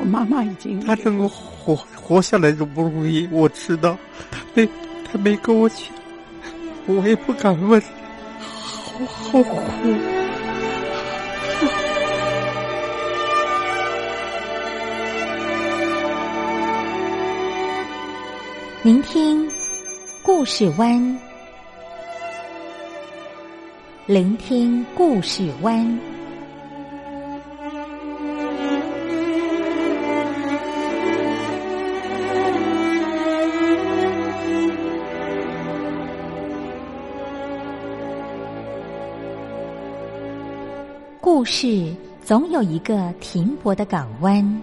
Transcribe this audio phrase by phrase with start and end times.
[0.00, 3.98] 我妈妈已经她能够活活下来都不容易，我知道。
[4.30, 4.66] 她没
[5.04, 5.78] 她没跟我讲，
[6.86, 7.80] 我也不敢问，
[8.98, 9.60] 好好苦。
[18.82, 19.46] 聆听
[20.22, 21.18] 故事湾，
[24.06, 26.09] 聆听故事湾。
[41.22, 44.62] 故事总有一个停泊的港湾。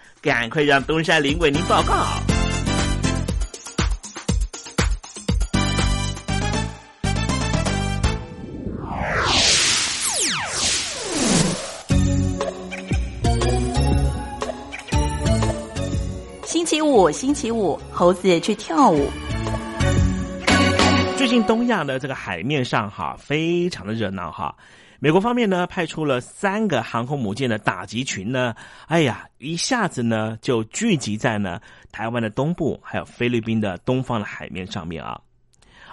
[0.21, 2.05] 赶快让东山林为您报告。
[16.45, 19.09] 星期五，星期五，猴子去跳舞。
[21.17, 24.55] 最近东亚的这个海面上哈，非常的热闹哈。
[25.03, 28.53] 美国方面呢，派出了三个航空母舰的打击群呢，
[28.85, 31.59] 哎呀，一下子呢就聚集在呢
[31.91, 35.19] 台湾的东部，还有菲律宾的东方的海面上面啊。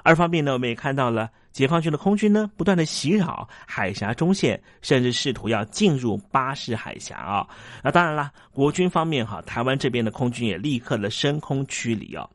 [0.03, 7.49] 二方面呢，我们也看到了解放军的空军呢，不断的袭扰海峡中线，甚至试图要进入巴士海峡啊。
[7.83, 12.29] 那当然了，国军方面哈，台湾这边的空军也立刻的升空驱离啊。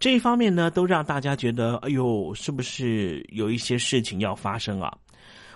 [0.00, 4.92] 这一方面呢，都让大家觉得，哎呦，是不是有一些事情要发生啊？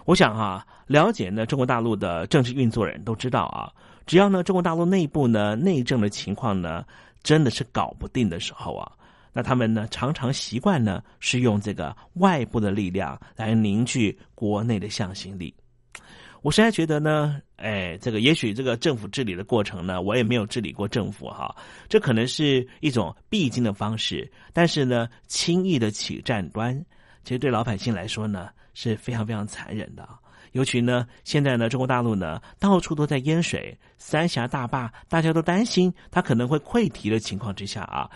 [0.04, 3.72] 我想哈，了解呢中国大陆的政治运作人都知道啊，
[4.06, 6.84] 只要呢中国大陆内部呢内政的情况呢
[7.22, 8.92] 真的是搞不定的时候啊，
[9.32, 15.54] 那他们呢常常习惯呢是用这个外部的力量来凝聚国内的向心力。
[16.42, 21.56] 我实在觉得呢，哎，这个也许这个政府治理的过程呢，我也没有治理过政府哈，
[21.88, 26.78] 这可能是一种必经的方式，但是呢，轻易的起战端，
[27.22, 30.06] 其实对老百姓来说呢是非常非常残忍的。
[30.52, 38.08] 尤其呢，现在呢，中国大陆呢到处都在淹水，三峡大坝大家都担心它可能会溃堤的情况之下啊，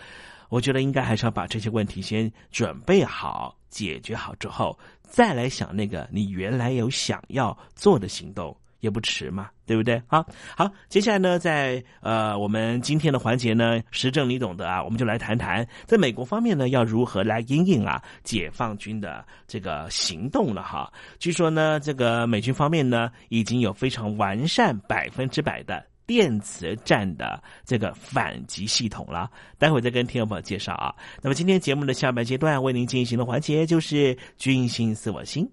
[0.48, 4.78] 我觉得应该还是要把这些问题先准备好、解决好之后。
[5.02, 10.00] 再来想那个你原来有想要做的行动也不迟嘛，对不对？
[10.06, 10.24] 好，
[10.56, 20.92] 好，接下来呢，在呃我们今天的环节呢，时政你懂得啊，我们就来谈谈在美国方面呢，要如何来应应啊解放军的这个行动了哈。
[21.18, 25.84] 据说呢，这个美军方面呢，已经有非常完善百分之百的。
[26.08, 30.94] 电磁战的这个反击系统了，待会再跟听众朋友介绍啊。
[31.20, 35.46] 那么今天节目的下半阶段为您进行的环节就是“军心似我心”，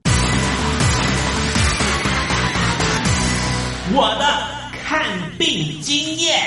[3.93, 4.25] 我的
[4.79, 5.05] 看
[5.37, 6.39] 病经验。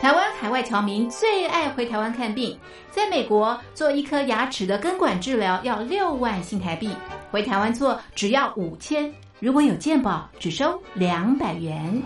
[0.00, 2.58] 台湾海外侨民最爱回台湾看病，
[2.90, 6.90] 在美国做一颗牙齿的根管治疗要六万新台币，
[7.30, 9.12] 回台湾做只要五千。
[9.38, 12.02] 如果有健保，只收两百元。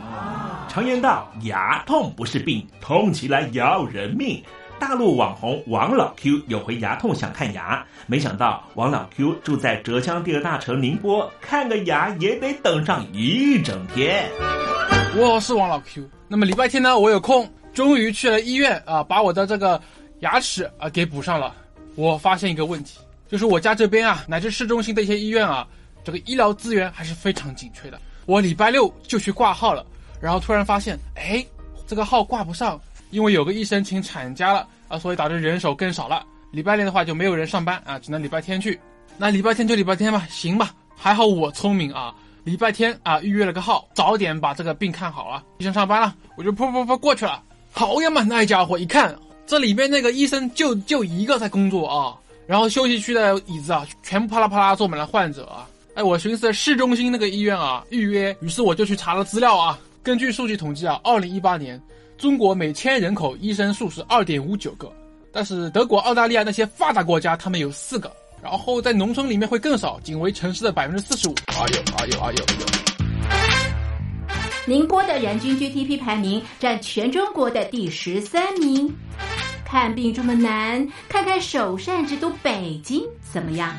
[0.68, 4.44] 常言道，牙痛不是病，痛起来要人命。
[4.78, 14.30] 大陆网红王老 Q 有回牙痛想看牙，没想到王老 Q 住在浙江第二大城宁波，看个牙也得等上一整天。
[15.16, 19.80] 我是王老 Q，那么礼拜天呢，我有空，终于去了医院啊，把我的这个
[20.20, 21.54] 牙齿啊给补上了。
[21.94, 22.98] 我发现一个问题，
[23.28, 25.66] 就是我家这边啊，乃至市中心的一些医院啊。
[26.04, 27.98] 这个医疗资源还是非常紧缺的。
[28.26, 29.84] 我礼拜六就去挂号了，
[30.20, 31.44] 然后突然发现，哎，
[31.84, 32.80] 这个号挂不上，
[33.10, 36.24] 因为有个医生请产假了啊，所以导致人手更少了。
[36.50, 38.78] 礼拜六的话就没有人上班啊，只能礼拜天去。
[39.18, 40.74] 那礼拜天就礼拜天吧，行吧。
[40.94, 42.14] 还好我聪明啊，
[42.44, 45.42] 礼拜天啊预约了个号，早点把这个病看好了。
[45.58, 47.42] 医生上班了，我就噗噗噗过去了。
[47.72, 49.14] 好呀嘛，那家伙一看，
[49.46, 52.16] 这里面那个医生就就一个在工作啊，
[52.46, 55.68] 然后休息区的椅子啊，全部啪啦啪啦坐满了患者啊。
[55.94, 59.78] 哎，我寻思市中心那个医院啊，预约，于是我就去查了资料啊。
[60.02, 61.80] 根据数据统计啊，二零一八年
[62.18, 64.90] 中国每千人口医生数是二点五九个，
[65.30, 68.10] 但是德国、澳大利亚那些发达国家他们有四个，
[68.42, 71.34] 然后在农村里面会更少，仅为城市的百分之四十五。
[71.48, 72.44] 哎呦哎呦哎呦！
[74.64, 78.90] 宁波的人均 GDP 排名占全中国的第十三名。
[79.64, 83.74] 看病这么难，看看首善之都北京怎么样？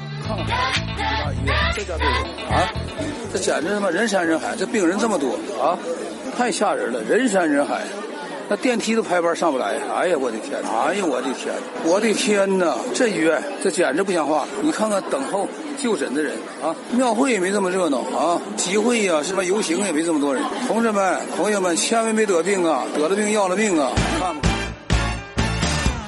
[1.74, 2.06] 这家病
[2.52, 2.70] 啊，
[3.34, 5.80] 这简直他妈人山人海，这病人这么多啊，
[6.38, 7.86] 太吓人了，人山人海，
[8.50, 9.76] 那电梯都排班上不来。
[9.94, 10.58] 哎呀，我的天！
[10.64, 11.54] 哎呀，我的天！
[11.84, 12.76] 我的天哪！
[12.94, 14.46] 这医院这简直不像话。
[14.62, 20.42] 你看看等候就诊的人啊，庙会也没这么热闹啊，集会呀什么游行也没这么多人。
[20.68, 22.84] 同志们、朋友们，千万别得病啊！
[22.96, 23.92] 得了病要了命啊！
[24.20, 24.42] 看吧。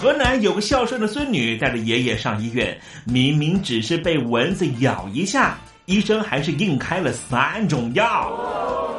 [0.01, 8.31] 河南有个孝顺的孙女带着爷爷上医院，明明只是被蚊子咬一下，医生还是硬开了三种药。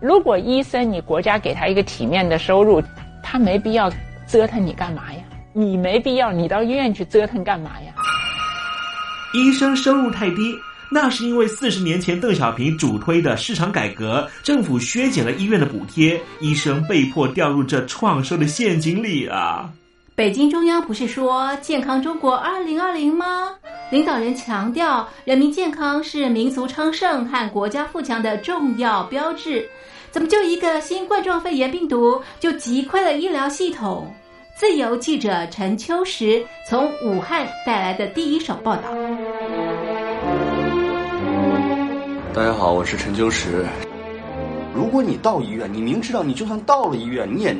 [0.00, 2.82] 如果医生你国家给他一个体面的收入，
[3.22, 3.92] 他没必要
[4.26, 5.20] 折腾你干嘛呀？
[5.52, 7.92] 你没必要你到医院去折腾干嘛呀？
[9.34, 10.56] 医生收入太低，
[10.90, 19.70] 那是因为四十年前邓小平主推的市场改革，政府削减了医院的补贴，医生被迫掉入这创收的陷阱里啊！
[20.16, 23.52] 北京中央不是说健康中国二零二零吗？
[23.90, 29.68] 领导人强调，人民健康是民族昌盛和国家富强的重要标志。
[30.12, 34.08] 怎么就一个新冠状肺炎病毒就击溃了医疗系统？
[34.54, 38.82] 自由记者陈秋实从武汉带来的第一手报道。
[42.32, 43.66] 大家好，我是陈秋实。
[44.72, 47.56] 如果你到医院，你明知道你就算到了医院，你也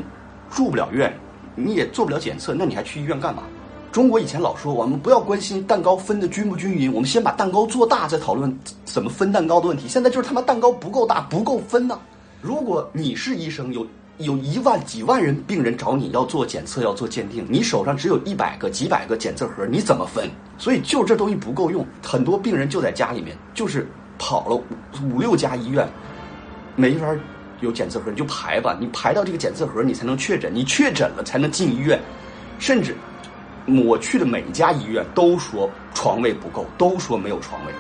[0.48, 1.12] 住不了院，
[1.56, 3.42] 你也做不了检测，那你还去医院干嘛？
[3.92, 9.88] 中国以前老说我们不要关心蛋糕分的均不均匀，我们先把蛋糕做大，再讨论怎么分蛋糕的问题。
[9.88, 11.98] 现在就是他妈蛋糕不够大，不够分呢。
[12.40, 13.84] 如果你是医生，有
[14.18, 20.30] 有一万几万人病人找你要做检测、要做鉴定，你手上只有一百个、几百个检测盒，你怎么分？
[20.56, 23.88] 所以就这东西不够用，很多病人就在家里面，就是
[24.20, 24.62] 跑了五
[25.16, 25.88] 五六家医院，
[26.76, 27.08] 没法
[27.60, 32.00] 有检测盒，你就排吧，你排到这个检测盒，你才能确诊，你确诊了才能进医院，
[32.60, 32.94] 甚至
[33.78, 37.72] 我去的每一家医院都说床位不够，都说没有床位。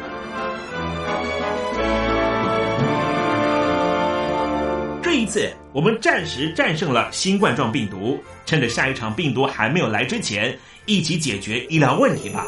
[5.02, 10.56] 这一次，我们暂时战胜了新冠状病毒，趁着下一场病毒还没有来之前，
[10.86, 12.46] 一起解决医疗问题吧。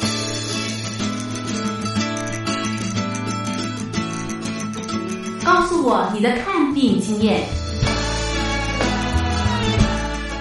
[5.45, 7.62] 告诉我你的看病经验。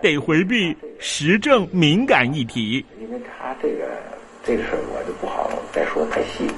[0.00, 2.84] 得回避时政敏感议题。
[3.00, 3.84] 因为他这个
[4.44, 6.48] 这个事儿，我就不好再说太细。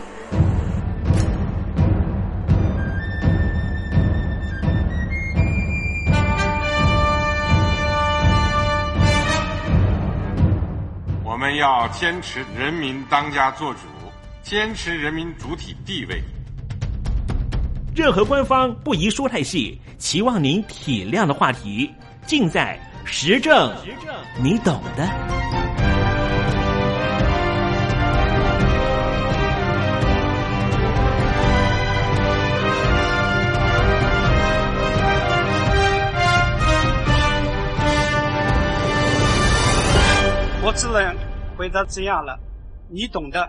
[11.24, 13.80] 我们要坚持人民当家作主，
[14.42, 16.22] 坚持人民主体地位。
[17.96, 21.90] 任何官方不宜说太细，期望您体谅的话题，
[22.26, 23.72] 尽在实证，
[24.38, 25.08] 你懂的。
[40.62, 41.16] 我只能
[41.56, 42.38] 回答这样了，
[42.88, 43.48] 你懂的。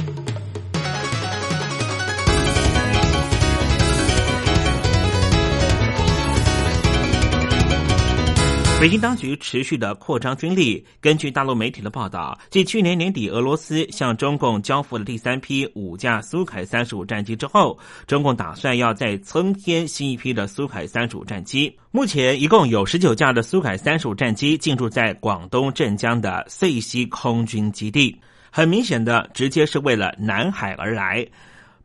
[8.81, 10.83] 北京当局持续的扩张军力。
[10.99, 21.77] 根据大陆媒体的报道，继去年年底俄罗斯向中共交付了第三批五架苏凯三十五战机之后，中共打算要再增添新一批的苏凯三十五战机。
[21.91, 28.19] 目前一共有十九架的苏凯三十五战机进驻在广东镇江的遂溪空军基地。
[28.49, 31.23] 很明显的，直接是为了南海而来。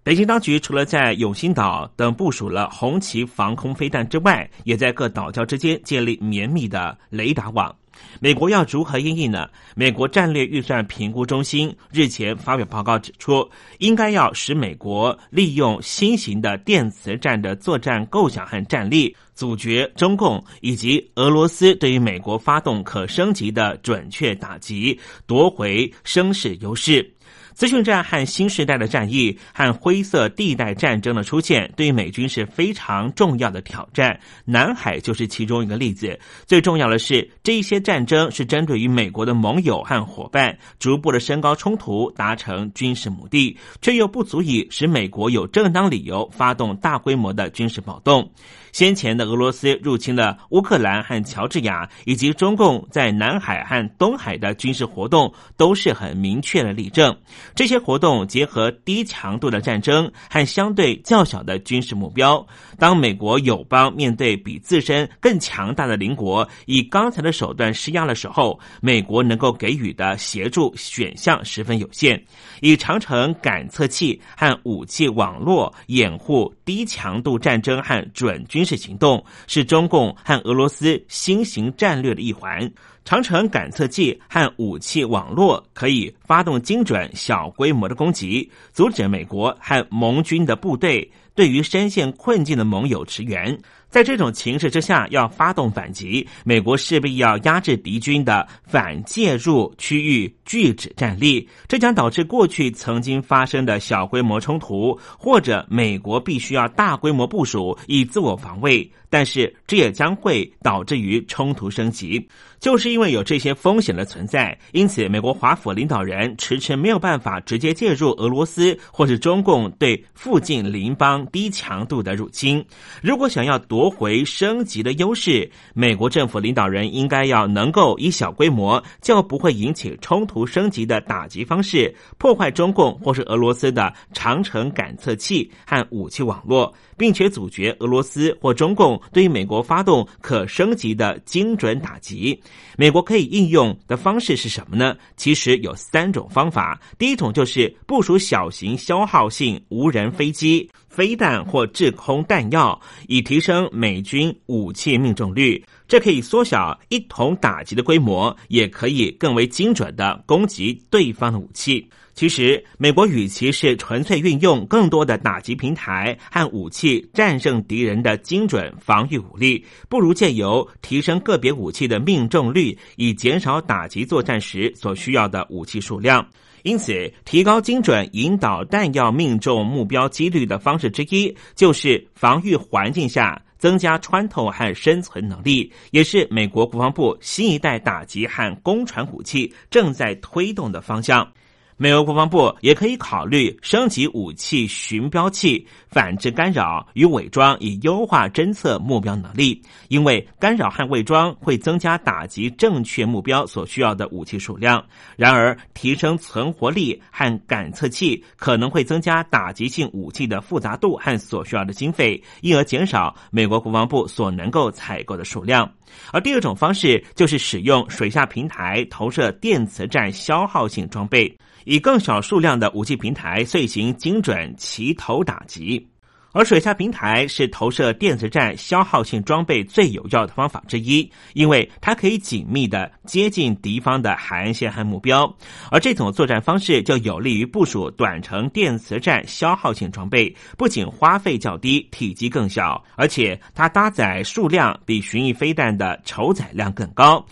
[0.06, 7.74] 北京当局除了在永兴岛等部署了红旗防空飞弹之外，也在各岛礁之间建立绵密的雷达网。
[8.20, 9.48] 美国要如何应应呢？
[9.74, 24.96] 美国战略预算评估中心日前发表报告指出，应该要使美国利用新型的电磁战的作战构想和战力，阻绝中共以及俄罗斯对于美国发动可升级的准确打击，
[25.26, 27.12] 夺回声势优势。
[27.56, 34.20] 资讯战和新时代的战役和灰色地带战争的出现，对美军是非常重要的挑战。
[34.44, 36.20] 南海就是其中一个例子。
[36.44, 48.30] 最重要的是，这些战争是针对于美国的盟友和伙伴，逐步的升高冲突，达成军事目的，却又不足以使美国有正当理由发动大规模的军事暴动。
[48.76, 57.16] 先前的俄罗斯入侵了乌克兰和乔治亚，以及中共在南海和东海的军事活动，都是很明确的例证。
[57.54, 62.46] 这些活动结合低强度的战争和相对较小的军事目标。
[62.78, 72.22] 当美国友邦面对比自身更强大的邻国以刚才的手段施压的时候，美国能够给予的协助选项十分有限。
[72.60, 82.70] 以长城感测器和武器网络掩护低强度战争和准军事行动，是中共和俄罗斯新型战略的一环。
[83.06, 93.56] 长城感测器和武器网络可以发动精准小规模的攻击，阻止美国和盟军的部队对于深陷困境的盟友驰援。
[93.88, 108.90] 在这种情势之下，要发动反击，美国势必要压制敌军的反介入区域拒止战力，这将导致过去曾经发生的小规模冲突，或者美国必须要大规模部署以自我防卫。
[109.08, 112.28] 但是这也将会导致于冲突升级，
[112.66, 122.66] 就是因为有这些风险的存在，因此美国华府领导人迟迟没有办法直接介入俄罗斯或是中共对附近邻邦低强度的入侵。
[123.00, 139.00] 如果想要夺回升级的优势，美国政府领导人应该要能够以小规模、较不会引起冲突升级的打击方式，破坏中共或是俄罗斯的长城感测器和武器网络，并且阻绝俄罗斯或中共。
[139.12, 142.40] 对美国发动可升级的精准打击，
[142.76, 144.96] 美国可以应用的方式是什么呢？
[145.16, 146.80] 其实有三种方法。
[146.98, 155.62] 第一种就是部署小型消耗性无人飞机、飞弹或制空弹药，以提升美军武器命中率。
[155.88, 161.88] 这可以缩小一同打击的规模，也可以更为精准的攻击对方的武器。
[162.16, 176.26] 其实，美国与其是纯粹运用更多的打击平台和武器战胜敌人的精准防御武力，不如借由提升个别武器的命中率，以减少打击作战时所需要的武器数量。
[176.62, 191.30] 因此，提高精准引导弹药命中目标几率的方式之一，就是防御环境下增加穿透和生存能力，也是美国国防部新一代打击和攻传武器正在推动的方向。
[191.78, 199.60] 美国国防部也可以考虑升级武器寻标器、反制干扰与伪装，以优化侦测目标能力。
[199.88, 204.82] 因为干扰和伪装会增加打击正确目标所需要的武器数量。
[205.16, 215.70] 然而，提升存活力和感测器可能会增加打击性武器的复杂度和所需要的经费，因而减少美国国防部所能够采购的数量。
[216.10, 221.36] 而第二种方式就是使用水下平台投射电磁战消耗性装备。
[221.66, 225.86] 以更小数量的武器平台遂行精准齐头打击。
[226.32, 235.34] 而水下平台是投射电磁战消耗性装备最有效的方法之一，因为它可以紧密的接近敌方的海岸线和目标。
[235.70, 247.24] 而这种作战方式就有利于部署短程电磁战消耗性装备，不仅花费较低、体积更小，而且它搭载数量比巡弋飞弹的筹载量更高。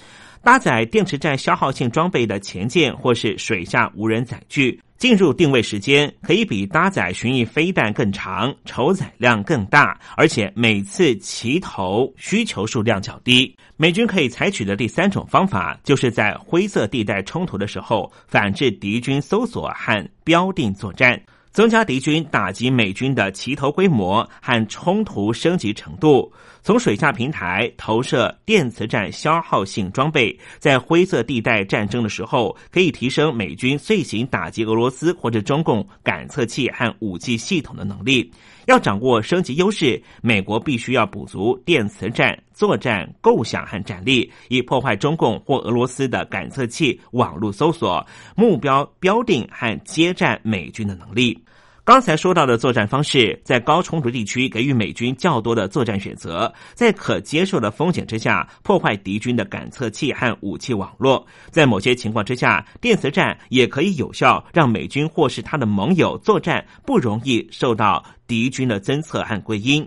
[0.44, 4.78] 搭载电池战消耗性装备的前舰或是水下无人载具。
[4.98, 13.54] 进入定位时间可以比搭载巡弋飞弹更长，筹载量更大，而且每次齐头需求数量较低。
[13.76, 21.20] 美军可以采取的第三种方法，就是在灰色地带冲突的时候，反制敌军搜索和标定作战。
[21.55, 26.31] 增加敌军打击美军的齐头规模和冲突升级程度，
[26.64, 38.29] 从水下平台投射电磁战消耗性装备，在灰色地带战争的时候，可以提升美军遂行打击俄罗斯或者中共感测器和武器系统的能力。
[38.67, 51.38] 要掌握升级优势，美国必须要补足电磁战作战构想和战力，以破坏中共或俄罗斯的感测器、网络搜索、目标标定和接战美军的能力。
[51.85, 61.27] 刚才说到的作战方式，在高冲突地区给予美军较多的作战选择，在可接受的风险之下破坏敌军的感测器和武器网络。
[61.51, 69.87] 在某些情况之下，电磁战也可以有效让美军或是他的盟友作战不容易受到敌军的侦测和归因。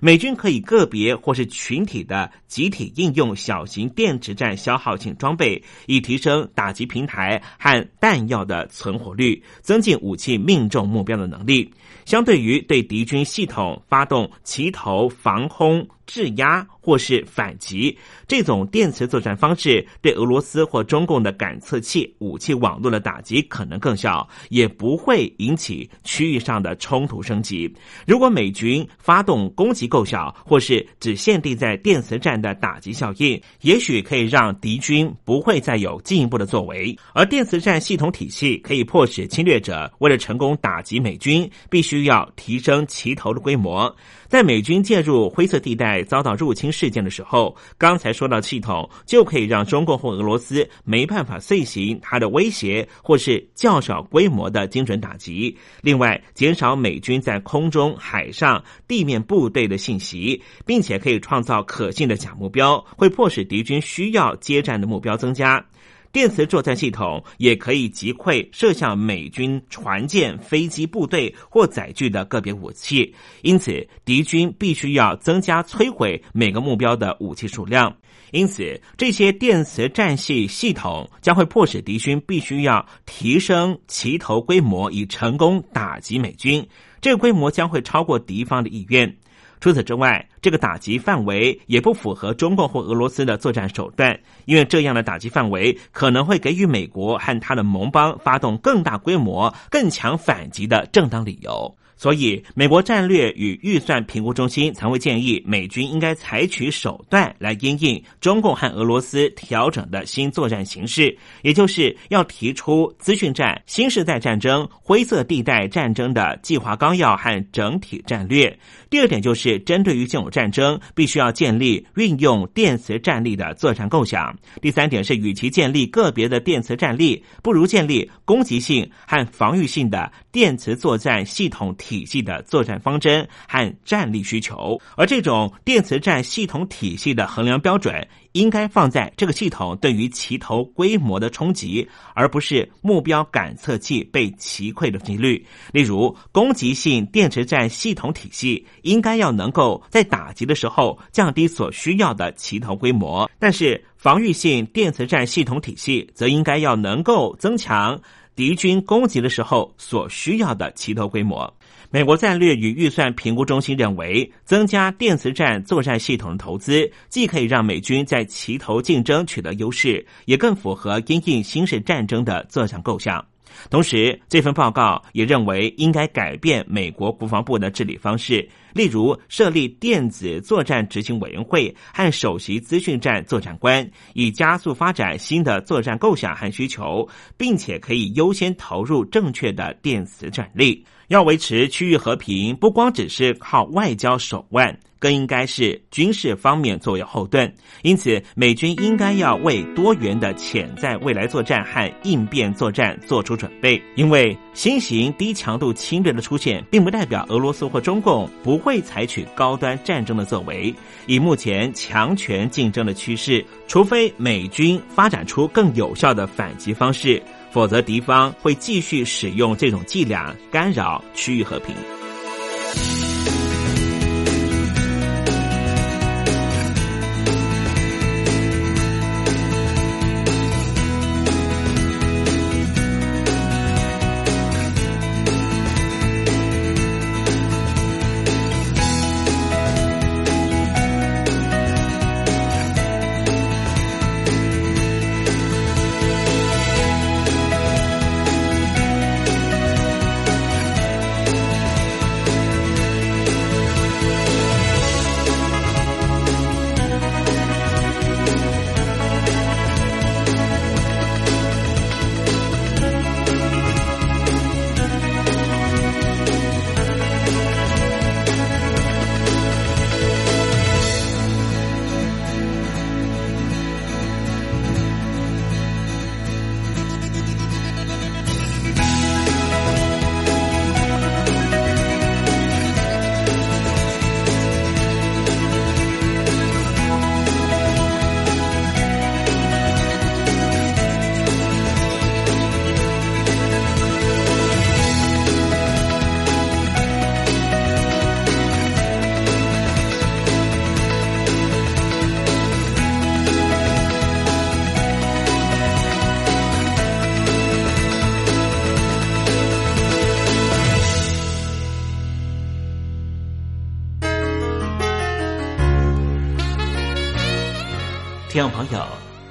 [0.00, 11.72] 美军可以个别或是群体的集体应用小型电池战消耗性装备，以提升打击平台和弹药的存活率，增进武器命中目标的能力。
[12.04, 15.86] 相对于对敌军系统发动齐头防空。
[16.08, 27.70] 质押或是反击，这种电磁作战方式对俄罗斯或中共的感测器、武器网络的打击可能更小，也不会引起区域上的冲突升级。
[28.06, 36.96] 如果美军发动攻击够小，或是只限定在电磁战的打击效应，也许可以让敌军不会再有进一步的作为。
[37.12, 43.94] 而电磁战系统体系可以迫使侵略者为了成功打击美军，必须要提升齐头的规模。
[44.28, 55.56] 在美军介入灰色地带遭到入侵事件的时候，刚才说到系统就可以让中共或俄罗斯没办法遂行它的威胁或是较小规模的精准打击。
[55.80, 65.64] 另外，减少美军在空中、海上、地面部队的信息，并且可以创造可信的假目标，会迫使敌军需要接战的目标增加。
[66.12, 77.94] 电磁作战系统也可以击溃射向美军船舰、飞机、部队或载具的个别武器，因此敌军必须要增加摧毁每个目标的武器数量。
[78.30, 86.66] 因此，这些电磁战系系统将会迫使敌军必须要提升齐头规模，以成功打击美军。
[87.00, 89.16] 这个规模将会超过敌方的意愿。
[89.60, 101.76] 除此之外，这个打击范围也不符合中共或俄罗斯的作战手段，因为这样的打击范围可能会给予美国和他的盟邦发动更大规模、更强反击的正当理由。
[101.98, 118.56] 所以，美国战略与预算评估中心才会建议美军应该采取手段来因应中共和俄罗斯调整的新作战形式，也就是要提出资讯战、新时代战争、灰色地带战争的计划纲要和整体战略。
[118.88, 124.34] 第二点就是针对于这种战争，必须要建立运用电磁战力的作战构想。
[124.62, 131.68] 第三点是，与其建立个别的电磁战力，不如建立攻击性和防御性的电磁作战系统。
[131.78, 145.44] 体系的作战方针和战力需求，而这种电磁战系统体系的衡量标准，应该放在这个系统对于齐头规模的冲击，而不是目标感测器被击溃的几率。
[145.72, 158.00] 例如，攻击性电磁战系统体系应该要能够在打击的时候降低所需要的齐头规模，但是防御性电磁战系统体系则应该要能够增强
[158.38, 161.52] 敌军攻击的时候所需要的齐头规模。
[161.90, 173.26] 美国战略与预算评估中心认为，增加电磁战作战系统的投资，既可以让美军在齐头竞争取得优势，也更符合因应新式战争的作战构想。
[173.70, 190.84] 同时，这份报告也认为应该改变美国国防部的治理方式，例如设立电子作战执行委员会和首席资讯战作战官，以加速发展新的作战构想和需求，并且可以优先投入正确的电磁战力。
[191.08, 197.52] 要维持区域和平，不光只是靠外交手腕，更应该是军事方面作为后盾。
[197.82, 203.82] 因此，美军应该要为多元的潜在未来作战和应变作战做出准备。
[203.96, 210.74] 因为新型低强度侵略的出现，并不代表俄罗斯或中共不会采取高端战争的作为。
[211.06, 217.22] 以目前强权竞争的趋势，除非美军发展出更有效的反击方式。
[217.50, 221.74] 否则，敌方会继续使用这种伎俩干扰区域和平。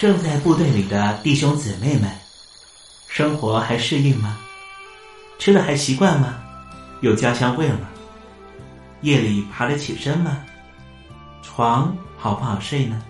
[0.00, 2.10] 正在部队里的弟兄姊妹们，
[3.06, 4.38] 生活还适应吗？
[5.38, 6.42] 吃的还习惯吗？
[7.02, 7.86] 有家乡味吗？
[9.02, 10.38] 夜里爬得起身吗？
[11.42, 13.02] 床好不好睡呢？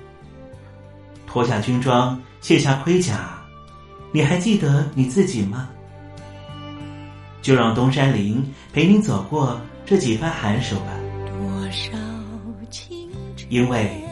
[1.29, 3.39] 脱下军装，卸下盔甲，
[4.11, 5.69] 你还记得你自己吗？
[7.41, 10.91] 就让东山林陪你走过这几番寒暑吧。
[13.49, 14.05] 因为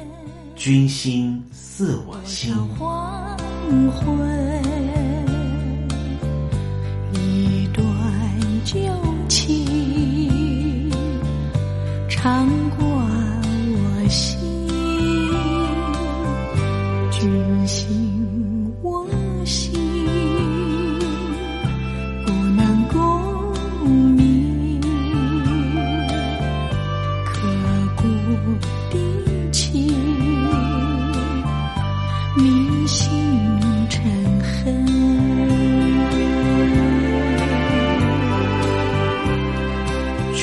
[0.54, 1.44] 军心。
[1.78, 2.52] 自我心。
[2.76, 3.38] 黄
[3.92, 4.18] 昏，
[7.12, 7.86] 一段
[8.64, 8.80] 旧
[9.28, 10.90] 情，
[12.10, 12.48] 长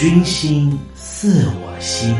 [0.07, 2.15] 君心似我心。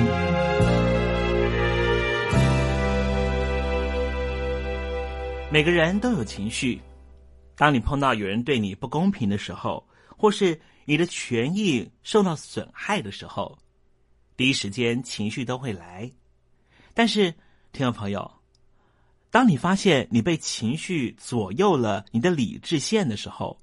[5.52, 6.82] 每个人都有情绪，
[7.56, 13.56] 当你碰到有人对你不公平的时候，或是你的权益受到损害的时候，
[14.36, 16.12] 第一时间情绪都会来。
[16.96, 17.30] 但是，
[17.72, 18.32] 听众朋友。
[19.30, 23.62] 当你发现你被情绪左右了你的理智线的时候，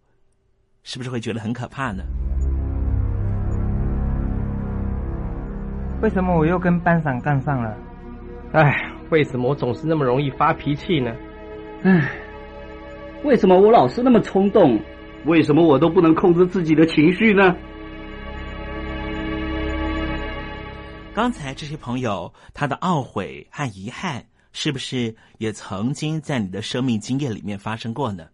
[0.85, 2.05] 是不是会觉得很可怕呢？
[6.03, 7.77] 为什么我又跟班长干上了？
[8.53, 11.15] 哎，为什么我总是那么容易发脾气呢？
[11.85, 12.11] 唉，
[13.23, 14.79] 为什么我老是那么冲动？
[15.27, 17.55] 为什么我都不能控制自己的情绪呢？
[21.15, 24.27] 刚才这些朋友他的懊悔和遗憾。
[24.55, 28.29] 是不是也曾经在你的生命经验里面发生过呢？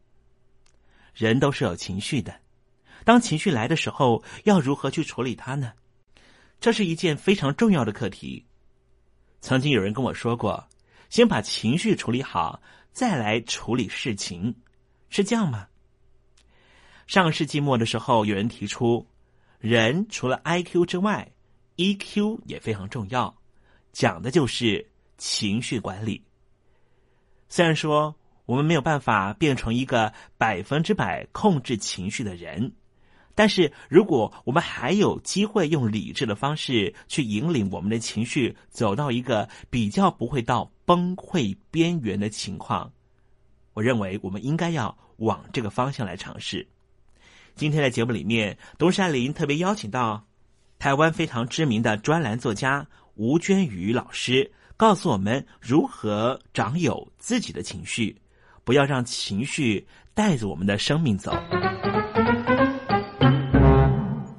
[1.14, 2.35] 人都是有情绪的，
[3.04, 5.70] 当情绪来的时候，要如何去处理它呢？
[6.61, 8.44] 这是一件非常重要的课题。
[9.40, 10.68] 曾经有人跟我说过，
[11.09, 12.61] 先把情绪处理好，
[12.92, 14.55] 再来处理事情，
[15.09, 15.68] 是这样吗？
[17.07, 19.07] 上个世纪末的时候，有人提出，
[19.59, 21.31] 人除了 I Q 之外
[21.77, 23.35] ，E Q 也非常重要。
[23.92, 26.23] 讲的就是情绪管理。
[27.49, 32.73] 虽然说我们没有办法变成一个百分之百控制情绪的人，
[33.38, 42.90] 但是如果我们还有机会用理智的方式去引领我们的情绪走到一个比较不会到崩溃边缘的情况，
[43.74, 46.66] 我认为我们应该要往这个方向来尝试。
[47.55, 50.27] 今天的节目里面，东山林特别邀请到
[50.81, 58.20] 台湾非常知名的专栏作家吴娟瑜老师，告诉我们如何掌有自己的情绪，
[58.64, 61.33] 不要让情绪带着我们的生命走。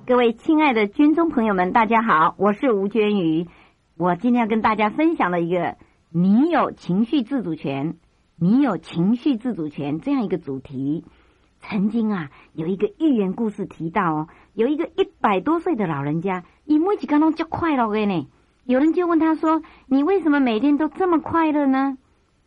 [0.09, 3.45] 各位亲爱的军中朋友们，大家好，我是吴娟瑜。
[3.95, 5.77] 我今天要跟大家分享的一个
[6.09, 7.95] “你有情绪自主权，
[8.35, 11.05] 你有情绪自主权”这样一个主题。
[11.59, 18.27] 曾经啊，有一个寓言故事提到哦，有一个一百多岁的老人家，以每几刚刚就快乐的呢。
[18.65, 21.99] 有人就问他说：“你为什么每天都这么快乐呢？”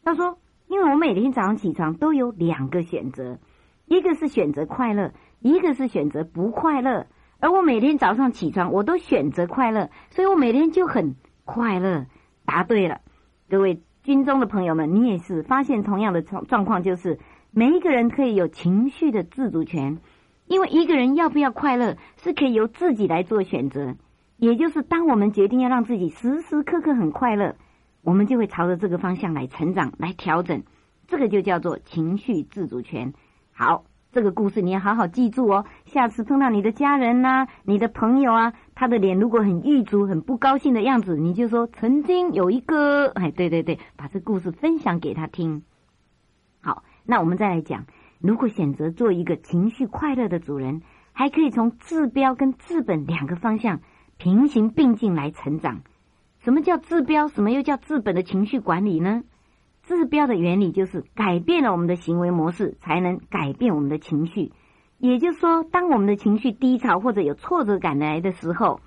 [0.03, 3.39] 他说：“因为我每天早上起床都有两个选择，
[3.87, 7.07] 一个是选择快乐，一个是选择不快乐。
[7.43, 12.07] 而我每天早上起床，我都选择快乐，所以我每天就很快乐。”
[12.47, 13.03] 答对了，
[13.51, 17.19] 各位军中的朋友们，你也是发现同样的状状况，就是。
[17.55, 19.99] 每一个人可以有情绪的自主权，
[20.47, 23.95] 因为一个人要不要快乐是可以由自己来做选择。
[24.39, 27.57] 也就是当我们决定要让自己时时刻刻很快乐，
[28.01, 30.63] 我们就会朝着这个方向来成长、来调整。
[31.07, 33.13] 这个就叫做情绪自主权。
[33.53, 35.65] 好，这个故事你要好好记住哦。
[35.87, 45.63] 下次碰到你的家人呐、你的朋友啊，他的脸如果很郁卒、很不高兴的样子，你就说曾经有一个，哎，对对对，把这故事分享给他听。
[46.61, 46.85] 好。
[47.05, 47.87] 那我们再来讲，
[48.21, 53.81] 如果选择做一个情绪快乐的主人，还可以从治标跟治本两个方向
[54.19, 55.81] 平行并进来成长。
[56.39, 57.27] 什么叫治标？
[57.27, 59.25] 什么又叫治本的情绪管理呢？
[59.83, 64.53] 治标的原理就是改变了我们的行为模式，才能改变我们的情绪。
[64.99, 68.81] 也就是说，当我们的情绪低潮或者有挫折感来的时候，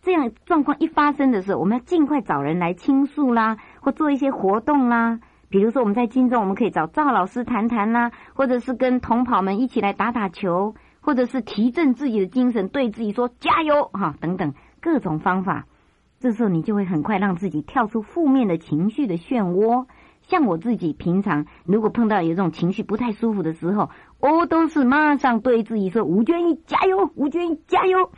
[0.00, 5.18] 这样状况一发生的时候，我们要尽快找人来倾诉啦，或做一些活动啦。
[5.48, 15.66] 比如说，我们在金中，我们可以找赵老师谈谈啦，或者是跟同跑们一起来打打球，或者是提振自己的精神，对自己说加油哈等等各种方法。
[16.20, 19.86] 这时候你就会很快让自己跳出负面的情绪的漩涡。
[20.28, 28.10] 像我自己平常如果碰到有这种情绪不太舒服的时候，我都是马上对自己说吴娟一加油，吴娟一加油。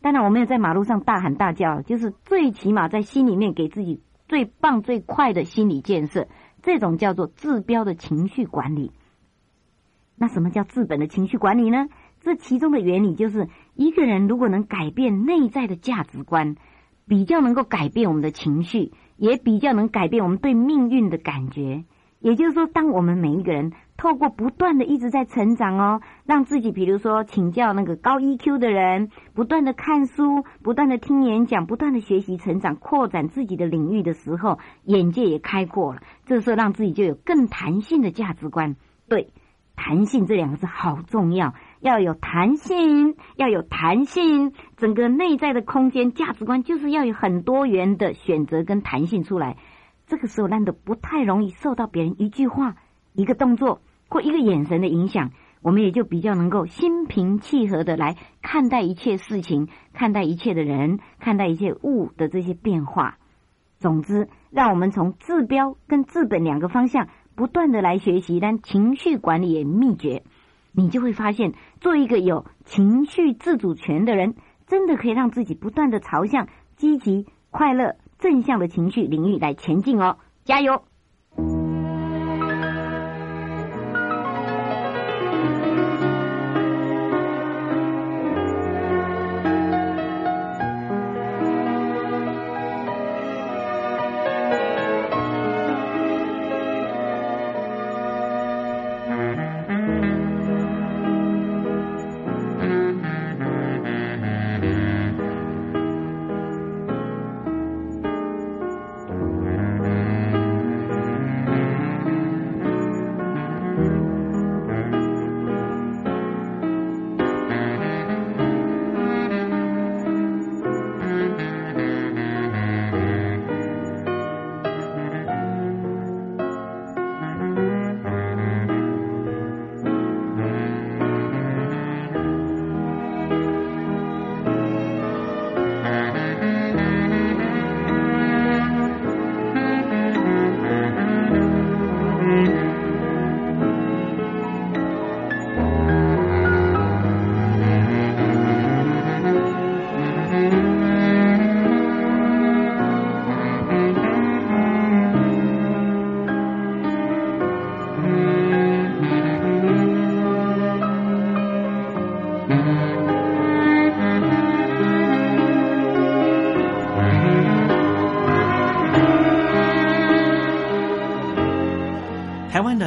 [0.00, 6.26] 当然我没有在马路上大喊大叫，就是最起码在心里面给自己最棒最快的心理建设。
[6.62, 8.92] 这种叫做治标的情绪管理。
[10.16, 11.88] 那什么叫治本的情绪管理呢？
[12.20, 16.56] 这其中的原理就是，一个人如果能改变内在的价值观，
[17.06, 21.84] 比较能够改变我们的情绪，也比较能改变我们对命运的感觉。
[22.20, 36.00] 也就是说，当我们每一个人透过不断的一直在成长哦，让自己比如说请教那个高 EQ 的人，不断的看书，不断的听演讲，不断的学习成长，扩展自己的领域的时候，眼界也开阔了。
[36.26, 38.74] 这时候让自己就有更弹性的价值观。
[39.08, 39.28] 对，
[39.76, 49.56] 弹性这两个字好重要，要有弹性，要有弹性，整个内在的空间价值观就是要有很多元的选择跟弹性出来。
[50.06, 52.76] 这个时候，难得不太容易受到别人一句话、
[53.12, 63.18] 一个动作或一个眼神的影响，我们也就比较能够心平气和的来看待一切事情、看待一切的人、看待一切物的这些变化。
[63.78, 70.22] 总之，让我们从治标跟治本两个方向不断的来学习，但情绪管理也秘诀，
[70.72, 74.36] 你就会发现，做一个有情绪自主权的人，
[74.68, 77.96] 真的可以让自己不断的朝向积极、快乐。
[78.18, 80.82] 正向的情绪领域来前进哦，加油！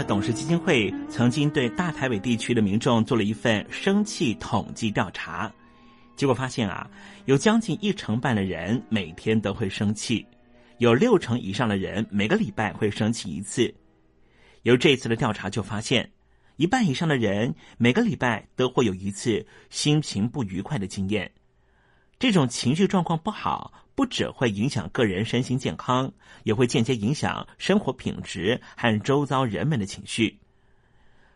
[0.03, 5.51] 董事基金会曾经对大台北地区的民众做了一份生气统计调查，
[6.15, 6.89] 结果发现啊，
[7.25, 10.25] 有将近一成半的人每天都会生气，
[10.79, 13.73] 有六成以上的人每个礼拜会生气一次。
[14.63, 16.11] 由这次的调查就发现，
[16.55, 21.31] 一半以上的人每个礼拜都会有一次心情不愉快的经验。
[22.19, 26.11] 这种情绪状况不好，不只会影响个人身心健康，
[26.43, 30.39] 也会间接影响生活品质和周遭人们的情绪。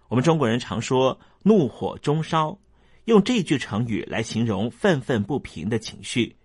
[0.08, 2.58] 我们中国人常说“怒火中烧”，
[3.06, 6.36] 用这句成语来形容愤愤不平的情绪。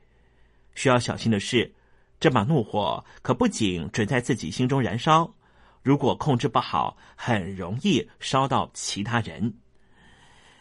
[0.75, 1.75] 需要小心的是，
[2.19, 5.35] 这把怒火可不仅只在自己心中燃烧，
[5.83, 9.55] 如果控制不好，很容易烧到其他人。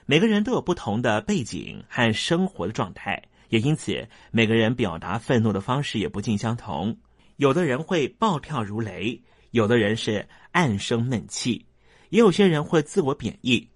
[0.06, 3.24] 每个人都有不同的背景和生活的状态。
[3.50, 6.97] 也因此，每个人表达愤怒的方式也不尽相同。
[7.38, 9.22] 有的人会暴跳如雷，
[9.52, 11.66] 有的人是暗生闷气，
[12.10, 13.68] 也有些人会自我贬义。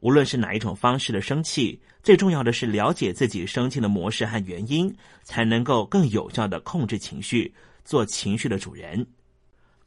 [0.00, 4.94] 无论是哪一种方式的生气，最重要的是了解自己生气的模式和原因，
[5.24, 7.52] 才能够更有效的控制情绪，
[7.84, 9.04] 做情绪的主人。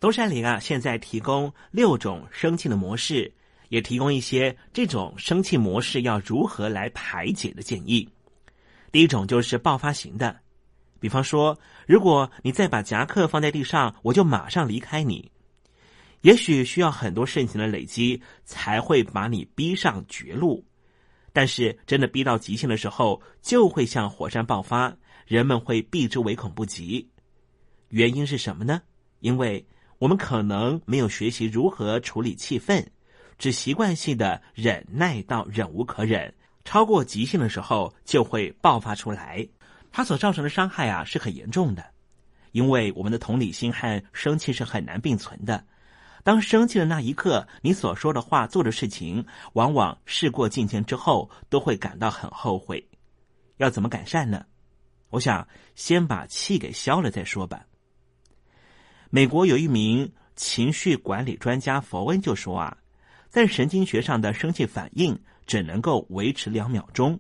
[0.02, 3.32] 东山林啊，现在提供六种生气的模式，
[3.70, 8.10] 也提供一些这种生气模式要如何来排解的建议。
[8.92, 10.42] 第一种就是爆发型的，
[11.00, 15.32] 比方说，如果你再把夹克放在地上，我就马上离开你。
[16.22, 20.66] 也许需要很多事情的累积，才会把你逼上绝路。
[21.34, 27.10] 但是真的逼到极限的时候，就会像火山爆发，人们会避之唯恐不及。
[27.88, 28.82] 原因是什么呢？
[29.22, 29.66] 因为
[29.98, 32.86] 我们可能没有学习如何处理气氛，
[33.38, 36.34] 只习惯性的忍耐到忍无可忍。
[36.64, 39.48] 超过极限的时候，就会爆发出来。
[39.92, 41.84] 它所造成的伤害啊，是很严重的。
[42.52, 45.66] 因为我们的同理心和生气是很难并存的。
[46.24, 52.86] 当生气的那一刻，你所说的话、做的事情，往往事过境迁之后，都会感到很后悔。
[53.58, 54.46] 要怎么改善呢？
[55.10, 57.66] 我想先把气给消了再说吧。
[59.10, 62.78] 美国有一名情绪管理专家佛恩就说啊，
[63.28, 65.20] 在神经学上的生气反应。
[65.52, 67.20] 只能够维持两秒钟，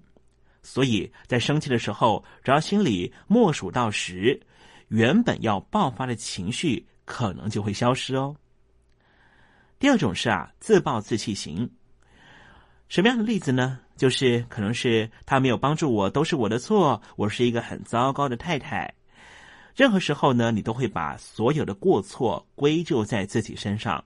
[0.63, 4.39] 所以在生气的时候，只要心里默数到十，
[4.87, 8.33] 原本要爆发的情绪可能就会消失哦。
[9.79, 11.69] 第二种是啊，自暴自弃型。
[12.87, 13.81] 什么样的例子呢？
[13.97, 18.93] 就是可能是他没有帮助我，都是我的错，我是一个很糟糕的太太。
[19.75, 24.01] 任何时候呢，你都会把所有的过错归咎在自己身上，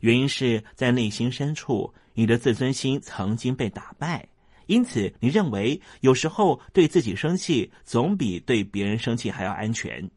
[0.00, 1.90] 原因是在内心深处。
[2.14, 4.28] 你的自尊心曾经被打败，
[4.66, 10.10] 因此你认为有时候对自己生气总比对别人生气还要安全。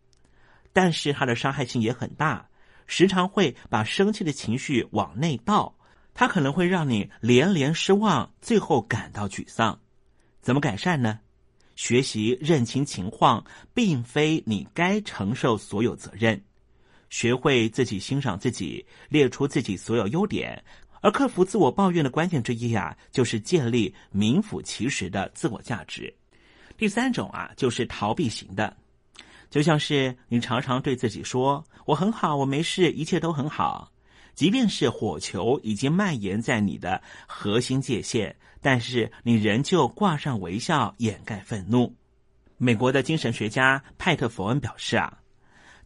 [0.73, 2.49] 但是它的伤害性也很大，
[2.85, 5.77] 时常会把生气的情绪往内倒，
[6.13, 9.79] 它可能会让你连连失望，最后感到沮丧。
[10.41, 11.19] 怎么改善呢？
[11.75, 16.41] 学习认清情况，并非你该承受所有责任，
[17.09, 20.63] 学会自己欣赏自己，列出自己所有优点。
[21.05, 26.11] 而克服自我抱怨的关键之一啊，就是建立名副其实的自我价值。
[26.77, 28.75] 第三种啊，就是逃避型的，
[29.51, 33.91] 就像是你常常对自己说：“我很好，我没事，一切都很好。”
[34.33, 41.95] 即便是火球已经蔓延在你的核心界限，但是你仍旧挂上微笑掩盖愤怒。
[42.57, 45.19] 美国的精神学家派特·佛恩表示啊。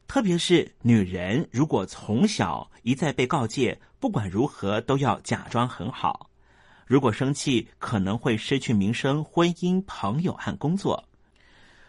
[0.07, 6.29] 特别是女人，如果从小一再被告诫，不管如何都要假装很好，
[6.87, 11.03] 如果生气可能会失去名声、婚姻、朋友和工作。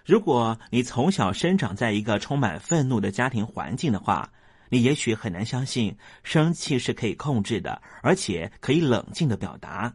[0.04, 4.32] 如果你从小生长在一个充满愤怒的家庭环境的话，
[4.68, 9.94] 你也许很难相信生气是可以控制的，而且可以冷静的表达。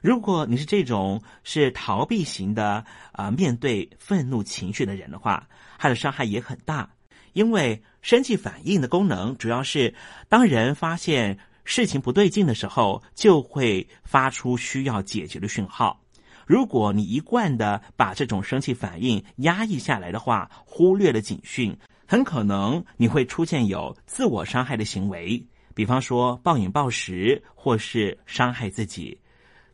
[0.00, 5.48] 如果你是这种是逃避型的啊，面对愤怒情绪的人的话，
[5.78, 6.90] 他的伤害也很大。
[7.32, 9.94] 因为生气反应的功能主要是，
[10.28, 16.00] 当人发现事情不对劲的时候，就会发出需要解决的讯号。
[16.44, 21.74] 如果你一贯的把这种生气反应压抑下来的话，忽略了警讯，
[22.04, 29.16] 很可能你会出现有自我伤害的行为，比方说暴饮暴食或是伤害自己。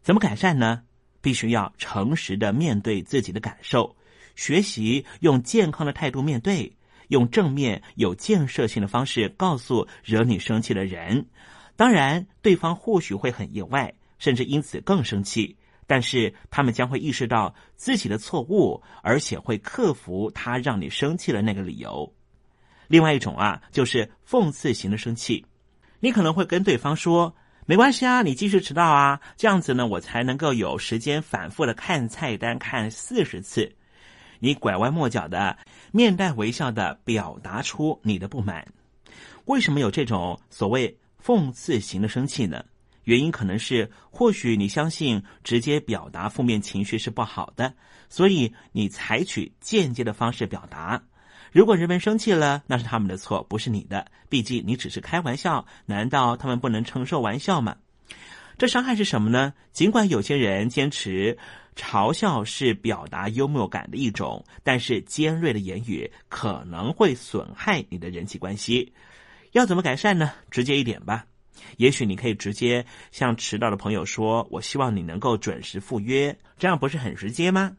[0.03, 0.83] 怎么改善呢？
[1.23, 3.97] 必须要诚实的面对自己的感受，
[4.37, 6.71] 学习用健康的态度面对。
[7.09, 11.27] 用正面、有建设性的方式告诉惹你生气的人，
[11.77, 15.57] 当然，对方或许会很意外，甚至因此更生气。
[15.87, 22.13] 但是，他们将会意识到自己的错误，而且会克服他让你生气的那个理由。
[22.89, 25.47] 另外一种啊，就是讽刺型的生气。
[26.01, 27.35] 你可能会跟对方说
[27.65, 33.75] ：“没关系啊，你继续迟到啊，这样子呢，我才能够有时间反复的看菜单看四十次。”
[34.39, 35.59] 你拐弯抹角的、
[35.93, 38.67] 面带微笑的表达出你的不满。
[39.47, 42.65] 为什么有这种所谓讽刺型的生气呢？
[43.05, 47.73] 原因可能是，或许你相信直接表达负面情绪是不好的，
[48.11, 51.03] 所以你采取间接的方式表达。
[51.51, 54.07] 如果人们生气了，那是他们的错，不是你的。
[54.29, 57.77] 毕竟你只是开玩笑，难道他们不能承受玩笑吗？
[58.59, 59.55] 这伤害是什么呢？
[59.73, 61.39] 尽管有些人坚持
[61.79, 68.93] 嘲笑是表达幽默感的一种，但是尖锐的言语可能会损害你的人际关系。
[69.53, 70.33] 要怎么改善呢？
[70.51, 71.25] 直接一点吧。
[71.77, 77.77] 也许你可以直接向迟到的朋友说：“我希望你能够准时赴约。”这样不是很直接吗？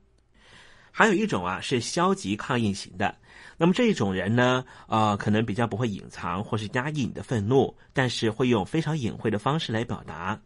[0.92, 3.16] 还有一种啊，是消极抗议型的。
[3.58, 10.40] 那么这一种人呢，呃，可能比较不会隐藏或是压抑你的愤怒，但是会用非常隐晦的方式来表达。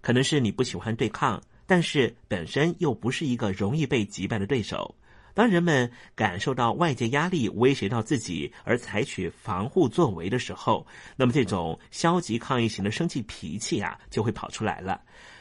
[0.00, 4.96] 可能是你不喜欢对抗，但是本身又不是一个容易被击败的对手。
[5.34, 15.00] 当人们感受到外界压力威胁到自己而采取防护作为的时候，那么这种消极抗议型的生气脾气啊，就会跑出来了。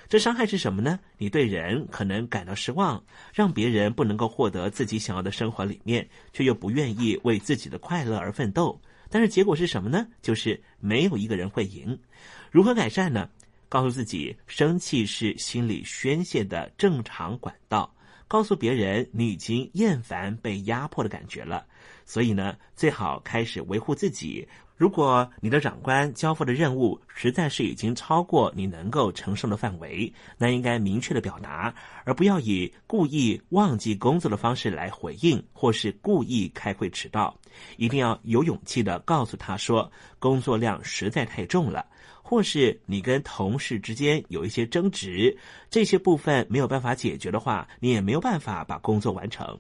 [0.10, 1.00] 这伤害是什么呢？
[1.18, 3.02] 你对人可能感到失望，
[3.34, 8.80] 让别人不能够获得自己想要的生活里面，却又不愿意为自己的快乐而奋斗。
[9.10, 10.06] 但是结果是什么呢？
[10.22, 11.98] 就是没有一个人会赢。
[12.52, 13.30] 如何改善呢？
[13.70, 17.94] 告诉自己，生气是心理宣泄的正常管道。
[18.28, 21.66] 告诉别人你已经厌烦被压迫的感觉了，
[22.06, 24.46] 所以呢，最好开始维护自己。
[24.76, 37.36] 如果你的长官交付的任务实在是已经超过你能够承受的范围，那应该明确的表达，而不要以故意忘记工作的方式来回应，或是故意开会迟到。
[37.78, 39.90] 一定要有勇气的告诉他说，
[40.20, 41.86] 工作量实在太重了。
[42.30, 45.38] 或是你跟同事之间有一些争执，
[45.70, 49.58] 这些部分没有办法解决的话，你也没有办法把工作完成。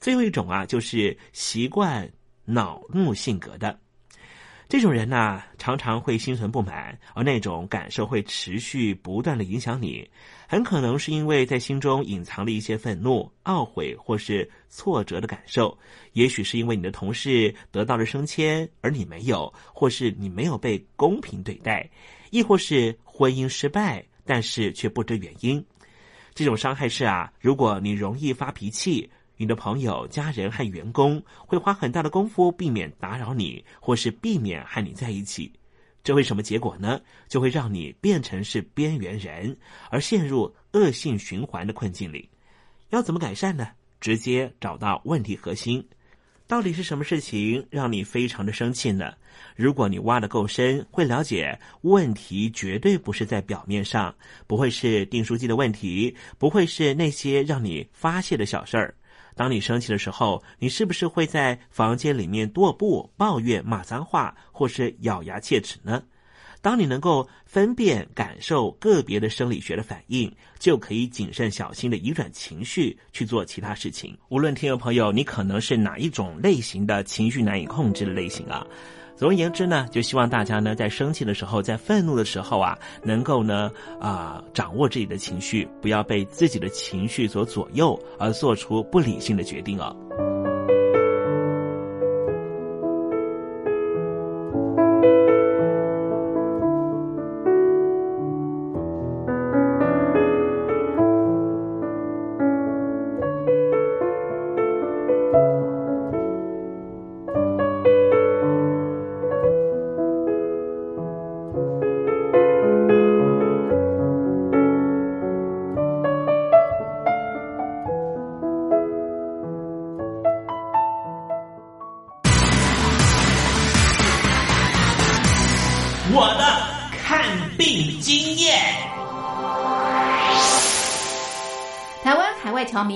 [0.00, 2.10] 最后一种啊，就是习惯
[2.46, 3.78] 恼怒性格的。
[4.66, 10.08] 这种人呢，常常会心存不满，而那种感受会持续不断的影响你。
[10.50, 15.78] 很可能是因为在心中隐藏了一些愤怒、懊悔或是挫折的感受。
[16.14, 21.88] 也许是因为你的同事得到了升迁，而你没有，或是你没有被公平对待，
[22.30, 25.64] 亦或是婚姻失败，但是却不知原因。
[26.34, 29.08] 这种伤害是啊，如果你容易发脾气。
[29.36, 35.50] 你的朋友、家人和员工会花很大的功夫避免打扰你，或是避免和你在一起，
[36.02, 37.00] 这会什么结果呢？
[37.28, 39.56] 就会让你变成是边缘人，
[39.90, 42.28] 而陷入恶性循环的困境里。
[42.88, 43.68] 要怎么改善呢？
[44.00, 45.86] 直接找到问题核心，
[46.46, 49.12] 到底是什么事情让你非常的生气呢？
[49.56, 54.14] 如果你挖的够深，会了解问题绝对不是在表面上，
[54.46, 58.94] 不会是订书机的问题，不会是那些让你发泄的小事儿。
[59.40, 66.02] 当你生气的时候，你是不是会在房间里面踱步、抱怨、骂脏话，或是咬牙切齿呢？
[66.60, 74.14] 当你能够分辨、感受个别的生理学的反应，就可以谨慎小心的移转情绪去做其他事情。
[74.28, 78.66] 无论听众朋友，你可能是哪一种类型的情绪难以控制的类型啊？
[79.20, 89.94] 总而言之呢，就希望大家呢，在生气的时候，在愤怒的时候啊，能够呢啊掌握自己的情绪，不要被自己的情绪所左右，而做出不理性的决定哦。